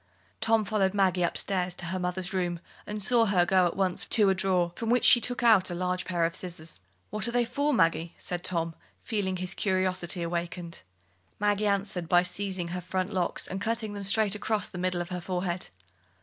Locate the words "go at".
3.45-3.75